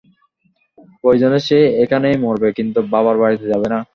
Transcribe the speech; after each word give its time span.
প্রয়োজনে 1.01 1.39
সে 1.47 1.59
এইখানেই 1.81 2.17
মরবে, 2.23 2.49
কিন্তু 2.57 2.79
বাবার 2.93 3.15
বাড়িতে 3.21 3.45
যাবেনা। 3.51 3.77